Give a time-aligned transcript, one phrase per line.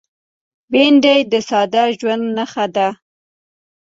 [0.71, 2.87] بېنډۍ د ساده ژوند نښه ده